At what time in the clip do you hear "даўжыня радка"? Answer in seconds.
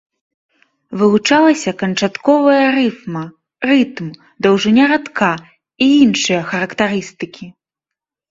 4.45-5.29